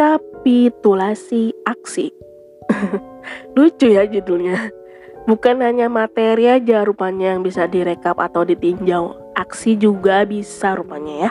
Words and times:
rekapitulasi 0.00 1.52
aksi. 1.68 2.08
Lucu 3.56 3.92
ya 3.92 4.08
judulnya. 4.08 4.72
Bukan 5.28 5.60
hanya 5.60 5.92
materi 5.92 6.48
aja 6.48 6.88
rupanya 6.88 7.36
yang 7.36 7.44
bisa 7.44 7.68
direkap 7.68 8.16
atau 8.16 8.40
ditinjau, 8.40 9.12
aksi 9.36 9.76
juga 9.76 10.24
bisa 10.24 10.72
rupanya 10.72 11.28
ya. 11.28 11.30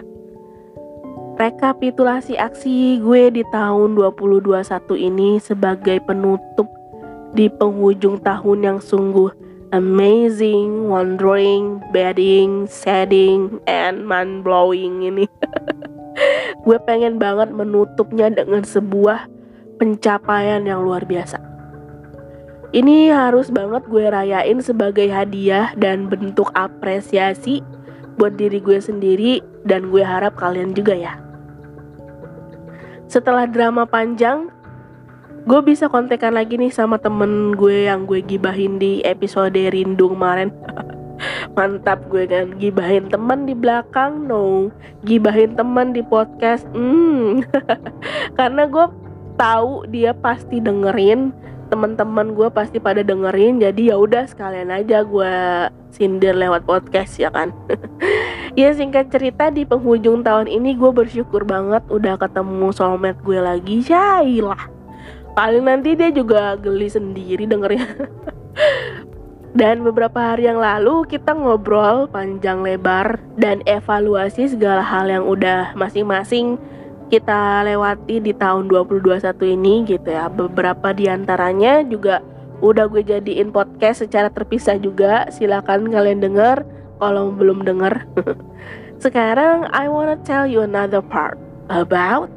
Rekapitulasi 1.42 2.38
aksi 2.38 3.02
gue 3.02 3.34
di 3.34 3.44
tahun 3.50 3.98
2021 3.98 4.62
ini 5.02 5.42
sebagai 5.42 5.98
penutup 6.06 6.70
di 7.34 7.50
penghujung 7.50 8.22
tahun 8.22 8.60
yang 8.70 8.78
sungguh 8.78 9.34
amazing, 9.74 10.94
wondering, 10.94 11.82
bedding, 11.90 12.70
setting, 12.70 13.58
and 13.66 14.06
mind 14.06 14.46
blowing 14.46 15.02
ini. 15.02 15.26
gue 16.66 16.78
pengen 16.84 17.18
banget 17.18 17.52
menutupnya 17.54 18.30
dengan 18.30 18.64
sebuah 18.64 19.30
pencapaian 19.80 20.64
yang 20.68 20.84
luar 20.84 21.08
biasa. 21.08 21.40
Ini 22.70 23.10
harus 23.10 23.50
banget 23.50 23.82
gue 23.90 24.06
rayain 24.06 24.62
sebagai 24.62 25.10
hadiah 25.10 25.74
dan 25.74 26.06
bentuk 26.06 26.54
apresiasi 26.54 27.66
buat 28.22 28.38
diri 28.38 28.62
gue 28.62 28.78
sendiri 28.78 29.42
dan 29.66 29.90
gue 29.90 30.06
harap 30.06 30.38
kalian 30.38 30.78
juga 30.78 30.94
ya. 30.94 31.18
Setelah 33.10 33.50
drama 33.50 33.90
panjang, 33.90 34.54
gue 35.50 35.60
bisa 35.66 35.90
kontekan 35.90 36.38
lagi 36.38 36.62
nih 36.62 36.70
sama 36.70 37.02
temen 37.02 37.58
gue 37.58 37.90
yang 37.90 38.06
gue 38.06 38.22
gibahin 38.22 38.78
di 38.78 39.02
episode 39.02 39.58
Rindu 39.58 40.14
kemarin. 40.14 40.54
Mantap 41.60 42.08
gue 42.08 42.24
kan 42.24 42.56
gibahin 42.56 43.12
temen 43.12 43.44
di 43.44 43.52
belakang, 43.52 44.32
no. 44.32 44.72
Gibahin 45.04 45.60
temen 45.60 45.92
di 45.92 46.00
podcast, 46.00 46.64
hmm. 46.72 47.44
Karena 48.40 48.64
gue 48.64 48.88
tahu 49.36 49.84
dia 49.92 50.16
pasti 50.16 50.64
dengerin 50.64 51.36
teman-teman 51.70 52.34
gue 52.34 52.50
pasti 52.50 52.82
pada 52.82 53.06
dengerin 53.06 53.62
jadi 53.62 53.94
ya 53.94 53.96
udah 54.02 54.26
sekalian 54.26 54.74
aja 54.74 55.06
gue 55.06 55.34
sindir 55.94 56.34
lewat 56.34 56.66
podcast 56.66 57.22
ya 57.22 57.30
kan 57.30 57.54
ya 58.60 58.74
singkat 58.74 59.14
cerita 59.14 59.54
di 59.54 59.70
penghujung 59.70 60.26
tahun 60.26 60.50
ini 60.50 60.74
gue 60.76 60.90
bersyukur 60.90 61.46
banget 61.46 61.86
udah 61.94 62.18
ketemu 62.18 62.74
soulmate 62.74 63.22
gue 63.22 63.38
lagi 63.38 63.86
Syailah 63.86 64.66
paling 65.38 65.64
nanti 65.70 65.94
dia 65.94 66.10
juga 66.10 66.58
geli 66.58 66.90
sendiri 66.90 67.46
dengernya 67.46 67.86
dan 69.58 69.82
beberapa 69.82 70.34
hari 70.34 70.46
yang 70.46 70.62
lalu 70.62 71.10
kita 71.10 71.34
ngobrol 71.34 72.06
panjang 72.06 72.62
lebar 72.62 73.18
dan 73.34 73.66
evaluasi 73.66 74.46
segala 74.46 74.86
hal 74.86 75.10
yang 75.10 75.26
udah 75.26 75.74
masing-masing 75.74 76.62
kita 77.10 77.66
lewati 77.66 78.22
di 78.22 78.38
tahun 78.38 78.70
2021 78.70 79.26
ini 79.58 79.90
gitu 79.90 80.06
ya. 80.06 80.30
Beberapa 80.30 80.94
di 80.94 81.10
antaranya 81.10 81.82
juga 81.82 82.22
udah 82.62 82.86
gue 82.86 83.02
jadiin 83.02 83.50
podcast 83.50 84.06
secara 84.06 84.30
terpisah 84.30 84.78
juga. 84.78 85.26
Silakan 85.34 85.90
kalian 85.90 86.22
denger 86.22 86.62
kalau 87.02 87.34
belum 87.34 87.66
denger. 87.66 88.06
Sekarang 89.04 89.66
I 89.74 89.90
wanna 89.90 90.22
tell 90.22 90.46
you 90.46 90.62
another 90.62 91.02
part 91.02 91.42
about 91.74 92.30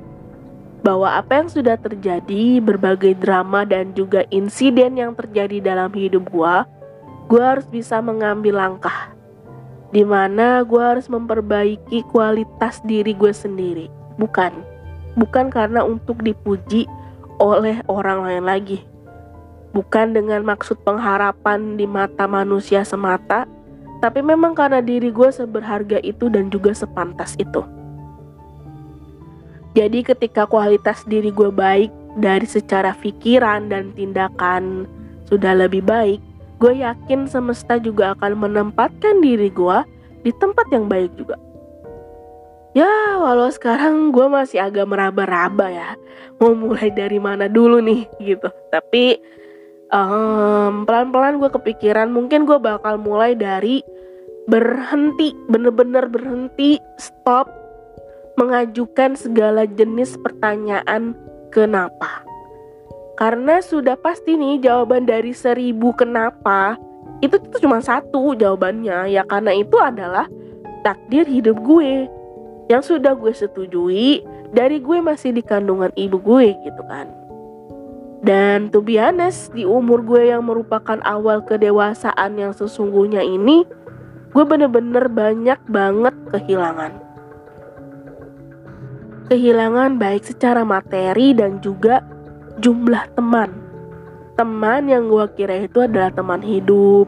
bahwa 0.83 1.15
apa 1.15 1.45
yang 1.45 1.49
sudah 1.53 1.77
terjadi, 1.79 2.59
berbagai 2.59 3.15
drama 3.21 3.63
dan 3.63 3.95
juga 3.95 4.27
insiden 4.35 4.99
yang 4.99 5.15
terjadi 5.15 5.63
dalam 5.63 5.93
hidup 5.95 6.27
gue, 6.33 6.57
gue 7.33 7.41
harus 7.41 7.65
bisa 7.65 7.97
mengambil 8.05 8.61
langkah 8.61 9.09
di 9.89 10.05
mana 10.05 10.61
gue 10.69 10.85
harus 10.85 11.09
memperbaiki 11.09 12.05
kualitas 12.13 12.85
diri 12.85 13.17
gue 13.17 13.33
sendiri. 13.33 13.89
Bukan 14.21 14.53
bukan 15.17 15.49
karena 15.49 15.81
untuk 15.81 16.21
dipuji 16.21 16.85
oleh 17.41 17.81
orang 17.89 18.29
lain 18.29 18.45
lagi. 18.45 18.85
Bukan 19.73 20.13
dengan 20.13 20.45
maksud 20.45 20.85
pengharapan 20.85 21.81
di 21.81 21.89
mata 21.89 22.29
manusia 22.29 22.85
semata 22.85 23.49
tapi 24.05 24.21
memang 24.21 24.53
karena 24.53 24.85
diri 24.85 25.09
gue 25.09 25.33
seberharga 25.33 26.05
itu 26.05 26.29
dan 26.29 26.53
juga 26.53 26.77
sepantas 26.77 27.33
itu. 27.41 27.65
Jadi 29.73 30.05
ketika 30.05 30.45
kualitas 30.45 31.01
diri 31.09 31.33
gue 31.33 31.49
baik 31.49 31.89
dari 32.21 32.45
secara 32.45 32.93
pikiran 32.93 33.73
dan 33.73 33.97
tindakan 33.97 34.85
sudah 35.33 35.57
lebih 35.57 35.81
baik, 35.81 36.21
gue 36.63 36.79
yakin 36.79 37.27
semesta 37.27 37.75
juga 37.83 38.15
akan 38.15 38.47
menempatkan 38.47 39.19
diri 39.19 39.51
gue 39.51 39.79
di 40.23 40.31
tempat 40.39 40.71
yang 40.71 40.87
baik 40.87 41.11
juga. 41.19 41.35
Ya, 42.73 43.19
walau 43.19 43.51
sekarang 43.51 44.15
gue 44.15 44.31
masih 44.31 44.63
agak 44.63 44.87
meraba-raba 44.87 45.69
ya, 45.69 45.91
mau 46.39 46.55
mulai 46.55 46.89
dari 46.95 47.19
mana 47.19 47.51
dulu 47.51 47.83
nih 47.83 48.07
gitu. 48.23 48.49
Tapi 48.71 49.19
um, 49.91 50.87
pelan-pelan 50.87 51.43
gue 51.43 51.51
kepikiran 51.51 52.09
mungkin 52.15 52.47
gue 52.47 52.57
bakal 52.57 52.97
mulai 52.97 53.35
dari 53.35 53.83
berhenti, 54.47 55.35
bener-bener 55.51 56.09
berhenti, 56.09 56.79
stop, 56.97 57.51
mengajukan 58.41 59.19
segala 59.19 59.67
jenis 59.67 60.17
pertanyaan 60.23 61.13
kenapa. 61.53 62.32
Karena 63.23 63.63
sudah 63.63 63.95
pasti 63.95 64.35
nih 64.35 64.67
jawaban 64.67 65.07
dari 65.07 65.31
seribu 65.31 65.95
kenapa 65.95 66.75
itu 67.23 67.39
tuh 67.39 67.63
cuma 67.63 67.79
satu 67.79 68.35
jawabannya 68.35 69.15
ya 69.15 69.23
karena 69.23 69.55
itu 69.55 69.79
adalah 69.79 70.27
takdir 70.83 71.23
hidup 71.31 71.55
gue 71.63 72.11
yang 72.67 72.83
sudah 72.83 73.15
gue 73.15 73.31
setujui 73.31 74.27
dari 74.51 74.83
gue 74.83 74.99
masih 74.99 75.31
di 75.31 75.39
kandungan 75.39 75.95
ibu 75.95 76.19
gue 76.19 76.51
gitu 76.67 76.83
kan. 76.91 77.07
Dan 78.27 78.75
to 78.75 78.83
be 78.83 78.99
honest, 78.99 79.55
di 79.55 79.63
umur 79.63 80.03
gue 80.03 80.35
yang 80.35 80.43
merupakan 80.43 80.99
awal 81.07 81.47
kedewasaan 81.47 82.43
yang 82.43 82.51
sesungguhnya 82.51 83.23
ini, 83.23 83.63
gue 84.35 84.45
bener-bener 84.47 85.07
banyak 85.07 85.63
banget 85.71 86.15
kehilangan. 86.31 86.91
Kehilangan 89.31 89.95
baik 89.99 90.27
secara 90.27 90.67
materi 90.67 91.35
dan 91.39 91.63
juga 91.63 92.03
jumlah 92.61 93.09
teman. 93.15 93.55
Teman 94.37 94.91
yang 94.91 95.09
gue 95.09 95.25
kira 95.39 95.65
itu 95.65 95.85
adalah 95.85 96.13
teman 96.13 96.43
hidup, 96.45 97.07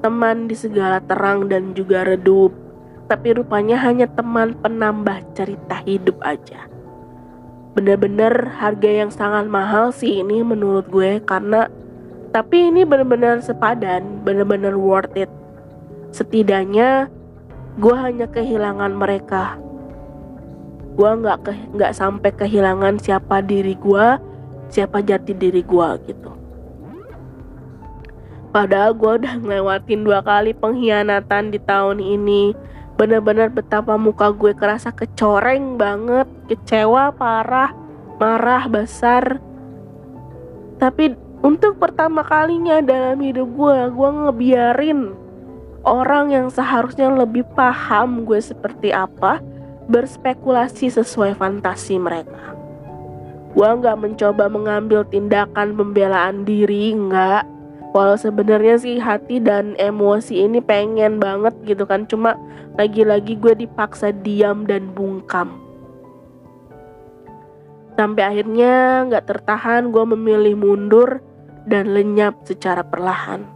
teman 0.00 0.46
di 0.46 0.54
segala 0.54 1.02
terang 1.02 1.50
dan 1.50 1.74
juga 1.74 2.04
redup 2.06 2.54
tapi 3.06 3.38
rupanya 3.38 3.78
hanya 3.78 4.10
teman 4.10 4.58
penambah 4.58 5.22
cerita 5.38 5.78
hidup 5.86 6.18
aja. 6.26 6.66
Bener-bener 7.78 8.50
harga 8.58 8.90
yang 8.90 9.10
sangat 9.14 9.46
mahal 9.46 9.94
sih 9.94 10.22
ini 10.22 10.42
menurut 10.42 10.90
gue 10.90 11.22
karena 11.22 11.70
tapi 12.34 12.68
ini 12.68 12.84
bener-bener 12.84 13.40
sepadan, 13.40 14.20
bener-bener 14.26 14.74
worth 14.76 15.14
it. 15.16 15.30
Setidaknya 16.10 17.08
gue 17.78 17.96
hanya 17.96 18.26
kehilangan 18.28 18.92
mereka. 18.92 19.56
Gue 20.96 21.10
nggak 21.12 21.38
ke, 21.44 21.52
nggak 21.76 21.92
sampai 21.92 22.30
kehilangan 22.32 22.96
siapa 23.00 23.44
diri 23.44 23.76
gue, 23.76 24.06
siapa 24.68 25.02
jati 25.02 25.32
diri 25.32 25.62
gue 25.62 25.88
gitu. 26.06 26.32
Padahal 28.50 28.96
gue 28.96 29.12
udah 29.20 29.34
ngelewatin 29.36 30.00
dua 30.00 30.24
kali 30.24 30.56
pengkhianatan 30.56 31.52
di 31.52 31.60
tahun 31.60 32.00
ini. 32.00 32.56
Bener-bener 32.96 33.52
betapa 33.52 34.00
muka 34.00 34.32
gue 34.32 34.56
kerasa 34.56 34.88
kecoreng 34.88 35.76
banget 35.76 36.24
kecewa 36.48 37.12
parah 37.12 37.76
marah 38.16 38.64
besar. 38.64 39.36
Tapi 40.80 41.12
untuk 41.44 41.76
pertama 41.76 42.24
kalinya 42.24 42.80
dalam 42.80 43.20
hidup 43.20 43.48
gue 43.52 43.78
gue 43.92 44.10
ngebiarin 44.24 45.00
orang 45.84 46.32
yang 46.32 46.46
seharusnya 46.48 47.12
lebih 47.12 47.44
paham 47.52 48.24
gue 48.24 48.40
seperti 48.40 48.90
apa 48.90 49.38
berspekulasi 49.86 50.90
sesuai 50.90 51.36
fantasi 51.36 52.00
mereka 52.00 52.55
gue 53.56 53.64
nggak 53.64 53.96
mencoba 53.96 54.52
mengambil 54.52 55.00
tindakan 55.08 55.72
pembelaan 55.80 56.44
diri 56.44 56.92
nggak. 56.92 57.48
Walau 57.96 58.20
sebenarnya 58.20 58.76
sih 58.76 59.00
hati 59.00 59.40
dan 59.40 59.72
emosi 59.80 60.44
ini 60.44 60.60
pengen 60.60 61.16
banget 61.16 61.56
gitu 61.64 61.88
kan 61.88 62.04
cuma 62.04 62.36
lagi-lagi 62.76 63.40
gue 63.40 63.56
dipaksa 63.56 64.12
diam 64.12 64.68
dan 64.68 64.92
bungkam. 64.92 65.56
Sampai 67.96 68.28
akhirnya 68.28 69.08
nggak 69.08 69.24
tertahan 69.24 69.88
gue 69.88 70.04
memilih 70.04 70.52
mundur 70.52 71.24
dan 71.64 71.96
lenyap 71.96 72.36
secara 72.44 72.84
perlahan. 72.84 73.48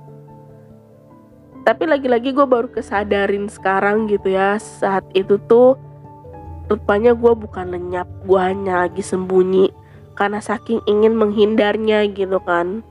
Tapi 1.69 1.85
lagi-lagi 1.85 2.33
gue 2.33 2.49
baru 2.49 2.73
kesadarin 2.73 3.53
sekarang 3.53 4.09
gitu 4.09 4.33
ya 4.33 4.57
saat 4.57 5.05
itu 5.13 5.37
tuh 5.45 5.77
rupanya 6.73 7.13
gue 7.13 7.33
bukan 7.37 7.77
lenyap 7.77 8.09
gue 8.25 8.41
hanya 8.41 8.89
lagi 8.89 9.05
sembunyi 9.05 9.80
karena 10.21 10.45
saking 10.45 10.85
ingin 10.85 11.17
menghindarnya 11.17 12.05
gitu 12.13 12.37
kan. 12.45 12.85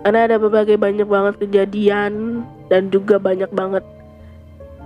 Karena 0.00 0.24
ada 0.24 0.36
berbagai 0.40 0.80
banyak 0.80 1.04
banget 1.04 1.34
kejadian 1.44 2.44
dan 2.72 2.88
juga 2.88 3.20
banyak 3.20 3.52
banget 3.52 3.84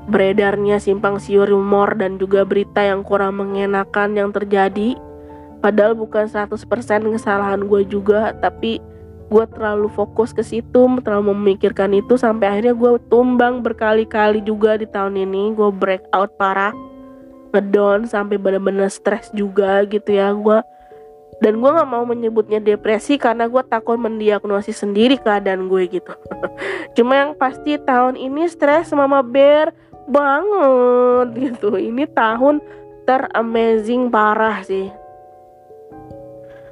beredarnya 0.09 0.81
simpang 0.81 1.21
siur 1.21 1.47
rumor 1.47 1.93
dan 1.95 2.17
juga 2.17 2.43
berita 2.43 2.81
yang 2.83 3.07
kurang 3.07 3.39
mengenakan 3.39 4.19
yang 4.19 4.35
terjadi. 4.35 4.99
Padahal 5.63 5.95
bukan 5.95 6.27
100% 6.27 6.67
kesalahan 7.15 7.63
gue 7.67 7.83
juga 7.87 8.35
tapi 8.35 8.83
gue 9.29 9.45
terlalu 9.53 9.93
fokus 9.93 10.33
ke 10.33 10.41
situ 10.41 10.89
terlalu 11.05 11.37
memikirkan 11.37 11.93
itu 11.93 12.17
sampai 12.17 12.49
akhirnya 12.49 12.73
gue 12.73 12.97
tumbang 13.13 13.61
berkali-kali 13.61 14.41
juga 14.43 14.81
di 14.81 14.89
tahun 14.89 15.15
ini. 15.29 15.55
Gue 15.55 15.71
breakout 15.71 16.35
parah 16.41 16.73
ngedown 17.53 18.09
sampai 18.09 18.41
bener-bener 18.41 18.89
stres 18.89 19.29
juga 19.37 19.85
gitu 19.85 20.09
ya. 20.09 20.33
Gue 20.33 20.65
dan 21.39 21.63
gue 21.63 21.71
nggak 21.71 21.91
mau 21.91 22.03
menyebutnya 22.03 22.59
depresi 22.59 23.15
karena 23.15 23.47
gue 23.47 23.63
takut 23.71 23.95
mendiagnosis 23.95 24.83
sendiri 24.83 25.19
keadaan 25.23 25.71
gue 25.71 25.87
gitu. 25.87 26.13
Cuma 26.99 27.15
yang 27.15 27.33
pasti 27.39 27.79
tahun 27.79 28.19
ini 28.19 28.51
stres 28.51 28.91
mama 28.91 29.23
bear 29.23 29.71
banget 30.11 31.29
gitu. 31.39 31.79
Ini 31.79 32.11
tahun 32.11 32.59
teramazing 33.07 34.11
parah 34.11 34.67
sih. 34.67 34.91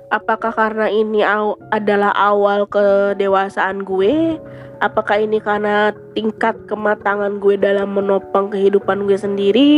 Apakah 0.07 0.55
karena 0.55 0.87
ini 0.87 1.23
aw 1.23 1.59
adalah 1.75 2.15
awal 2.15 2.67
kedewasaan 2.67 3.83
gue? 3.83 4.39
Apakah 4.79 5.19
ini 5.19 5.41
karena 5.41 5.91
tingkat 6.15 6.55
kematangan 6.71 7.43
gue 7.43 7.59
dalam 7.59 7.97
menopang 7.97 8.51
kehidupan 8.51 9.07
gue 9.07 9.19
sendiri? 9.19 9.71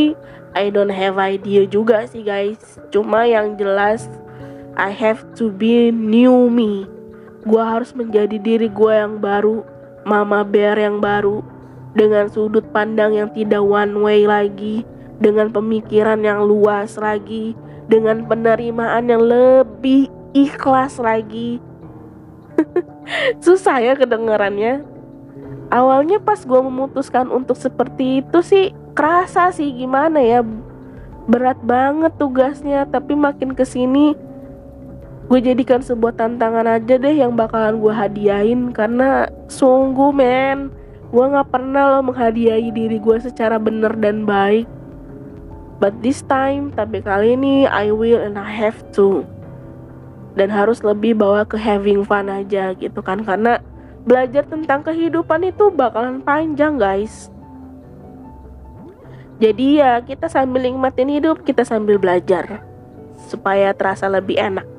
I 0.52 0.72
don't 0.72 0.92
have 0.92 1.20
idea 1.20 1.64
juga 1.68 2.04
sih 2.08 2.24
guys. 2.24 2.80
Cuma 2.92 3.24
yang 3.24 3.56
jelas 3.56 4.10
I 4.78 4.94
have 4.94 5.26
to 5.42 5.50
be 5.50 5.90
new 5.90 6.46
me. 6.46 6.86
Gue 7.42 7.58
harus 7.58 7.90
menjadi 7.98 8.38
diri 8.38 8.70
gue 8.70 8.92
yang 8.94 9.18
baru, 9.18 9.66
mama 10.06 10.46
bear 10.46 10.78
yang 10.78 11.02
baru, 11.02 11.42
dengan 11.98 12.30
sudut 12.30 12.62
pandang 12.70 13.18
yang 13.18 13.26
tidak 13.34 13.58
one 13.58 13.98
way 13.98 14.22
lagi, 14.22 14.86
dengan 15.18 15.50
pemikiran 15.50 16.22
yang 16.22 16.46
luas 16.46 16.94
lagi, 16.94 17.58
dengan 17.90 18.22
penerimaan 18.30 19.10
yang 19.10 19.18
lebih 19.26 20.06
ikhlas 20.30 21.02
lagi. 21.02 21.58
Susah 23.44 23.82
ya 23.82 23.98
kedengarannya. 23.98 24.86
Awalnya 25.74 26.22
pas 26.22 26.38
gue 26.46 26.60
memutuskan 26.62 27.34
untuk 27.34 27.58
seperti 27.58 28.22
itu 28.22 28.46
sih 28.46 28.70
kerasa 28.94 29.50
sih 29.50 29.74
gimana 29.74 30.22
ya 30.22 30.46
berat 31.28 31.60
banget 31.60 32.14
tugasnya 32.16 32.88
tapi 32.88 33.12
makin 33.12 33.52
ke 33.52 33.62
sini 33.62 34.16
gue 35.28 35.44
jadikan 35.44 35.84
sebuah 35.84 36.16
tantangan 36.16 36.64
aja 36.64 36.96
deh 36.96 37.20
yang 37.20 37.36
bakalan 37.36 37.76
gue 37.84 37.92
hadiahin 37.92 38.72
karena 38.72 39.28
sungguh 39.52 40.08
men 40.08 40.72
gue 41.12 41.24
nggak 41.24 41.52
pernah 41.52 41.96
lo 41.96 42.00
menghadiahi 42.08 42.72
diri 42.72 42.96
gue 42.96 43.16
secara 43.20 43.60
bener 43.60 43.92
dan 44.00 44.24
baik. 44.24 44.64
But 45.80 46.00
this 46.00 46.24
time 46.24 46.72
tapi 46.72 47.04
kali 47.04 47.36
ini 47.36 47.68
I 47.68 47.92
will 47.92 48.24
and 48.24 48.40
I 48.40 48.48
have 48.48 48.80
to. 48.96 49.24
Dan 50.32 50.48
harus 50.48 50.80
lebih 50.80 51.20
bawa 51.20 51.44
ke 51.44 51.60
having 51.60 52.08
fun 52.08 52.32
aja 52.32 52.72
gitu 52.76 53.04
kan 53.04 53.20
karena 53.24 53.60
belajar 54.08 54.48
tentang 54.48 54.80
kehidupan 54.80 55.44
itu 55.44 55.68
bakalan 55.68 56.24
panjang 56.24 56.80
guys. 56.80 57.28
Jadi 59.44 59.80
ya 59.80 60.00
kita 60.00 60.28
sambil 60.32 60.64
nikmatin 60.64 61.12
hidup 61.12 61.44
kita 61.44 61.68
sambil 61.68 62.00
belajar 62.00 62.64
supaya 63.28 63.76
terasa 63.76 64.08
lebih 64.08 64.40
enak 64.40 64.77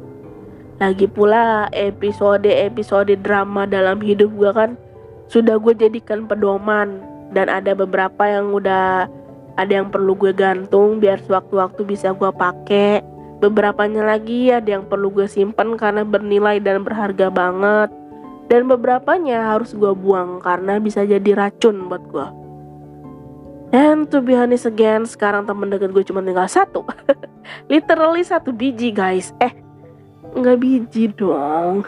lagi 0.80 1.06
pula 1.12 1.68
episode-episode 1.76 3.20
drama 3.20 3.68
dalam 3.68 4.00
hidup 4.00 4.32
gue 4.32 4.52
kan 4.56 4.80
sudah 5.28 5.60
gue 5.60 5.76
jadikan 5.76 6.26
pedoman. 6.26 7.04
Dan 7.30 7.46
ada 7.46 7.78
beberapa 7.78 8.26
yang 8.26 8.56
udah 8.56 9.06
ada 9.60 9.72
yang 9.72 9.94
perlu 9.94 10.18
gue 10.18 10.34
gantung 10.34 10.98
biar 10.98 11.22
sewaktu-waktu 11.22 11.86
bisa 11.86 12.16
gue 12.16 12.32
pakai 12.34 13.06
beberapanya 13.38 14.02
lagi 14.08 14.50
ada 14.50 14.80
yang 14.80 14.88
perlu 14.90 15.14
gue 15.14 15.30
simpen 15.30 15.78
karena 15.78 16.02
bernilai 16.02 16.58
dan 16.64 16.82
berharga 16.82 17.30
banget. 17.30 17.94
Dan 18.50 18.66
beberapanya 18.66 19.54
harus 19.54 19.78
gue 19.78 19.94
buang 19.94 20.42
karena 20.42 20.82
bisa 20.82 21.06
jadi 21.06 21.38
racun 21.38 21.86
buat 21.86 22.02
gue 22.10 22.28
and 23.70 24.10
to 24.10 24.18
be 24.18 24.34
honest 24.34 24.66
again 24.66 25.06
sekarang 25.06 25.46
temen 25.46 25.70
deket 25.70 25.94
gue 25.94 26.02
cuma 26.02 26.26
tinggal 26.26 26.50
satu. 26.50 26.82
Literally 27.72 28.26
satu 28.26 28.50
biji 28.50 28.90
guys. 28.90 29.30
Eh 29.38 29.54
nggak 30.36 30.58
biji 30.62 31.10
dong 31.18 31.82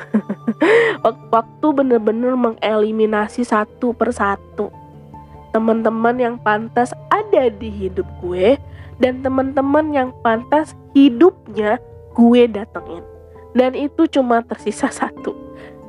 waktu 1.33 1.67
bener-bener 1.73 2.33
mengeliminasi 2.37 3.45
satu 3.45 3.93
persatu. 3.93 4.73
Teman-teman 5.51 6.15
yang 6.15 6.35
pantas 6.39 6.95
ada 7.11 7.51
di 7.51 7.67
hidup 7.67 8.07
gue 8.23 8.55
dan 9.03 9.19
teman-teman 9.19 9.91
yang 9.91 10.09
pantas 10.23 10.77
hidupnya 10.95 11.81
gue 12.15 12.47
datengin. 12.47 13.03
Dan 13.51 13.75
itu 13.75 14.07
cuma 14.07 14.39
tersisa 14.39 14.87
satu. 14.87 15.35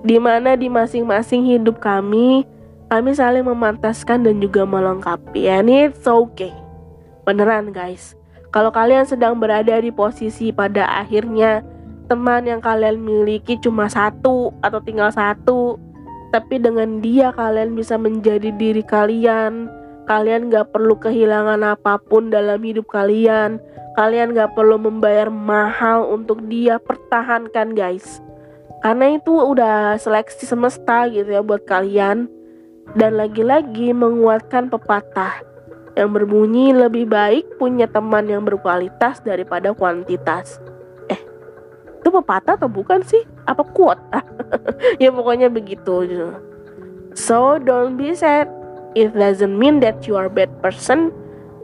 Di 0.02 0.18
mana 0.18 0.58
di 0.58 0.66
masing-masing 0.66 1.46
hidup 1.46 1.78
kami 1.78 2.42
kami 2.90 3.16
saling 3.16 3.46
memantaskan 3.46 4.26
dan 4.26 4.36
juga 4.42 4.66
melengkapi. 4.66 5.48
And 5.48 5.70
it's 5.70 6.04
okay. 6.04 6.52
Beneran 7.22 7.70
guys. 7.70 8.18
Kalau 8.52 8.68
kalian 8.68 9.08
sedang 9.08 9.40
berada 9.40 9.80
di 9.80 9.88
posisi 9.88 10.52
pada 10.52 10.84
akhirnya 11.00 11.64
teman 12.12 12.44
yang 12.44 12.60
kalian 12.60 13.00
miliki 13.00 13.56
cuma 13.56 13.88
satu 13.88 14.52
atau 14.60 14.84
tinggal 14.84 15.08
satu. 15.08 15.80
Tapi 16.28 16.60
dengan 16.60 17.00
dia 17.00 17.32
kalian 17.32 17.72
bisa 17.72 17.96
menjadi 17.96 18.52
diri 18.52 18.84
kalian. 18.84 19.72
Kalian 20.04 20.52
gak 20.52 20.76
perlu 20.76 21.00
kehilangan 21.00 21.64
apa 21.64 21.96
pun 21.96 22.28
dalam 22.28 22.60
hidup 22.60 22.84
kalian. 22.92 23.56
Kalian 23.96 24.36
gak 24.36 24.52
perlu 24.52 24.76
membayar 24.76 25.32
mahal 25.32 26.04
untuk 26.12 26.44
dia. 26.52 26.76
Pertahankan 26.76 27.72
guys. 27.72 28.20
Karena 28.84 29.16
itu 29.16 29.32
udah 29.32 29.96
seleksi 29.96 30.44
semesta 30.44 31.08
gitu 31.08 31.32
ya 31.32 31.40
buat 31.40 31.64
kalian. 31.64 32.28
Dan 32.92 33.16
lagi-lagi 33.16 33.96
menguatkan 33.96 34.68
pepatah. 34.68 35.40
Yang 35.96 36.08
berbunyi 36.12 36.76
lebih 36.76 37.08
baik 37.08 37.56
punya 37.56 37.88
teman 37.88 38.28
yang 38.28 38.44
berkualitas 38.44 39.20
daripada 39.20 39.76
kuantitas 39.76 40.71
itu 42.02 42.10
pepatah 42.10 42.58
atau 42.58 42.66
bukan 42.66 42.98
sih? 43.06 43.22
Apa 43.46 43.62
quote 43.62 44.02
ya 45.02 45.14
pokoknya 45.14 45.46
begitu. 45.46 46.02
So 47.14 47.62
don't 47.62 47.94
be 47.94 48.10
sad. 48.18 48.50
It 48.98 49.14
doesn't 49.14 49.54
mean 49.54 49.78
that 49.80 50.04
you 50.10 50.18
are 50.18 50.26
bad 50.28 50.50
person 50.58 51.14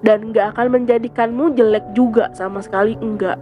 dan 0.06 0.30
nggak 0.30 0.54
akan 0.54 0.80
menjadikanmu 0.80 1.58
jelek 1.58 1.84
juga 1.92 2.30
sama 2.38 2.62
sekali 2.62 2.94
enggak. 3.02 3.36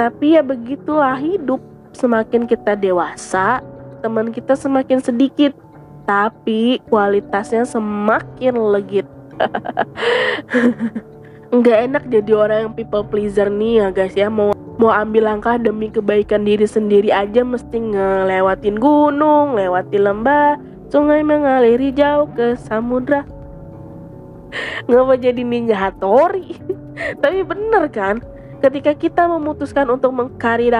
Tapi 0.00 0.40
ya 0.40 0.42
begitulah 0.42 1.20
hidup. 1.20 1.60
Semakin 1.92 2.48
kita 2.48 2.76
dewasa 2.78 3.64
teman 4.04 4.30
kita 4.30 4.54
semakin 4.54 5.02
sedikit 5.02 5.56
tapi 6.08 6.80
kualitasnya 6.88 7.68
semakin 7.68 8.54
legit. 8.56 9.08
Nggak 11.48 11.78
enak 11.88 12.04
jadi 12.12 12.32
orang 12.32 12.58
yang 12.68 12.72
people 12.76 13.04
pleaser 13.04 13.48
nih 13.48 13.84
ya 13.84 13.88
guys 13.92 14.14
ya. 14.16 14.28
Mau 14.28 14.56
mau 14.78 14.94
ambil 14.94 15.26
langkah 15.26 15.58
demi 15.58 15.90
kebaikan 15.90 16.46
diri 16.46 16.62
sendiri 16.64 17.10
aja 17.10 17.42
mesti 17.42 17.76
ngelewatin 17.76 18.78
gunung, 18.78 19.58
lewati 19.58 19.98
lembah, 19.98 20.54
sungai 20.86 21.26
mengaliri 21.26 21.90
jauh 21.90 22.30
ke 22.32 22.54
samudra. 22.54 23.26
Ngapa 24.86 25.18
jadi 25.18 25.42
ninja 25.42 25.76
hatori? 25.76 26.56
Tapi 27.22 27.42
bener 27.42 27.90
kan? 27.90 28.22
Ketika 28.62 28.94
kita 28.94 29.26
memutuskan 29.26 29.90
untuk 29.90 30.14
mengcarry 30.14 30.70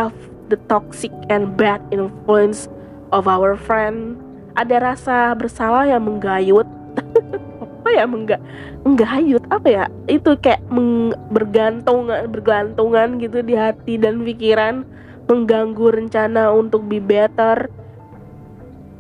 the 0.49 0.59
toxic 0.71 1.13
and 1.29 1.59
bad 1.59 1.83
influence 1.91 2.71
of 3.11 3.27
our 3.27 3.59
friend, 3.59 4.17
ada 4.55 4.95
rasa 4.95 5.35
bersalah 5.35 5.87
yang 5.87 6.07
menggayut 6.07 6.67
apa 7.89 7.97
ya 7.97 8.05
menggak 8.05 8.41
menggayut 8.85 9.41
apa 9.49 9.69
ya 9.73 9.85
itu 10.13 10.37
kayak 10.45 10.61
meng, 10.69 11.17
bergantung 11.33 12.13
bergantungan 12.29 13.17
gitu 13.17 13.41
di 13.41 13.57
hati 13.57 13.97
dan 13.97 14.21
pikiran 14.29 14.85
mengganggu 15.25 15.89
rencana 15.97 16.53
untuk 16.53 16.85
be 16.85 17.01
better. 17.01 17.73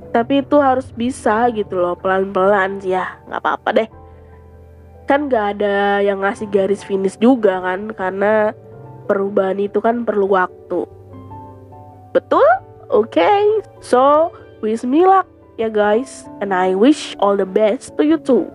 Tapi 0.09 0.40
itu 0.40 0.57
harus 0.57 0.88
bisa 0.97 1.52
gitu 1.52 1.76
loh 1.76 2.00
pelan-pelan 2.00 2.80
sih 2.80 2.97
ya 2.97 3.21
nggak 3.28 3.45
apa-apa 3.45 3.68
deh. 3.76 3.88
Kan 5.04 5.28
nggak 5.28 5.61
ada 5.61 6.00
yang 6.00 6.25
ngasih 6.25 6.49
garis 6.49 6.80
finish 6.80 7.21
juga 7.21 7.61
kan 7.61 7.92
karena 7.92 8.57
perubahan 9.04 9.61
itu 9.61 9.85
kan 9.85 10.09
perlu 10.09 10.33
waktu. 10.33 10.88
Betul? 12.16 12.49
Oke 12.88 13.21
okay. 13.21 13.45
so 13.85 14.33
wish 14.64 14.80
me 14.80 15.04
luck 15.04 15.28
ya 15.61 15.68
guys 15.68 16.25
and 16.40 16.57
I 16.57 16.73
wish 16.73 17.12
all 17.21 17.37
the 17.37 17.45
best 17.45 17.92
to 18.00 18.02
you 18.09 18.16
too 18.16 18.49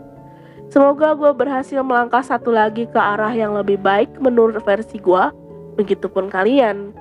Semoga 0.73 1.13
gue 1.13 1.29
berhasil 1.37 1.85
melangkah 1.85 2.25
satu 2.25 2.49
lagi 2.49 2.89
ke 2.89 2.97
arah 2.97 3.29
yang 3.29 3.53
lebih 3.53 3.77
baik 3.77 4.09
menurut 4.17 4.57
versi 4.65 4.97
gue. 4.97 5.23
Begitupun 5.77 6.33
kalian. 6.33 6.97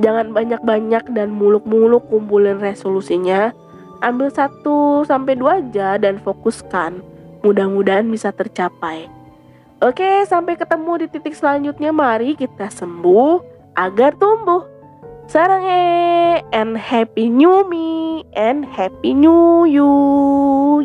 Jangan 0.00 0.32
banyak-banyak 0.32 1.12
dan 1.12 1.28
muluk-muluk 1.28 2.08
kumpulin 2.08 2.56
resolusinya. 2.56 3.52
Ambil 4.00 4.32
satu 4.32 5.04
sampai 5.04 5.36
dua 5.36 5.60
aja 5.60 6.00
dan 6.00 6.16
fokuskan. 6.16 7.04
Mudah-mudahan 7.44 8.08
bisa 8.08 8.32
tercapai. 8.32 9.04
Oke, 9.84 10.24
sampai 10.24 10.56
ketemu 10.56 11.04
di 11.04 11.06
titik 11.12 11.36
selanjutnya. 11.36 11.92
Mari 11.92 12.40
kita 12.40 12.72
sembuh 12.72 13.44
agar 13.76 14.16
tumbuh. 14.16 14.64
Sarang 15.28 15.68
eh 15.68 16.40
and 16.56 16.72
happy 16.72 17.28
new 17.28 17.68
me 17.68 18.24
and 18.32 18.64
happy 18.64 19.12
new 19.12 19.68
you. 19.68 19.92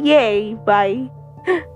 Yay, 0.04 0.60
bye. 0.68 1.08